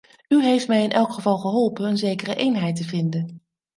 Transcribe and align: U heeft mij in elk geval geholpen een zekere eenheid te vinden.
U 0.27 0.43
heeft 0.43 0.67
mij 0.67 0.83
in 0.83 0.91
elk 0.91 1.11
geval 1.11 1.37
geholpen 1.37 1.85
een 1.85 1.97
zekere 1.97 2.35
eenheid 2.35 2.75
te 2.75 2.83
vinden. 2.83 3.41